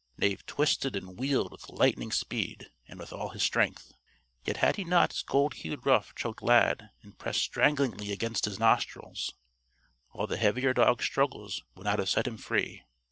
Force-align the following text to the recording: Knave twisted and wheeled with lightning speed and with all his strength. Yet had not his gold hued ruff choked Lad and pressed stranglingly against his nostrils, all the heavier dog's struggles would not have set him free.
Knave 0.17 0.43
twisted 0.47 0.95
and 0.95 1.19
wheeled 1.19 1.51
with 1.51 1.69
lightning 1.69 2.11
speed 2.11 2.71
and 2.87 2.99
with 2.99 3.13
all 3.13 3.29
his 3.29 3.43
strength. 3.43 3.91
Yet 4.43 4.57
had 4.57 4.79
not 4.87 5.11
his 5.11 5.21
gold 5.21 5.53
hued 5.53 5.85
ruff 5.85 6.15
choked 6.15 6.41
Lad 6.41 6.89
and 7.03 7.19
pressed 7.19 7.41
stranglingly 7.43 8.11
against 8.11 8.45
his 8.45 8.57
nostrils, 8.57 9.35
all 10.09 10.25
the 10.25 10.37
heavier 10.37 10.73
dog's 10.73 11.05
struggles 11.05 11.61
would 11.75 11.83
not 11.83 11.99
have 11.99 12.09
set 12.09 12.25
him 12.25 12.37
free. 12.37 12.81